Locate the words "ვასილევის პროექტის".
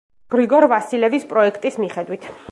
0.71-1.77